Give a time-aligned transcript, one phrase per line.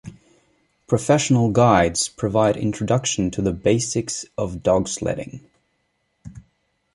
[0.87, 5.41] Professional guides provide introduction to the basics of dogsledding.